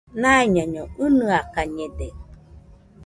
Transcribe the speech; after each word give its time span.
Naiñaiño 0.21 0.83
ɨnɨakañede 1.05 2.07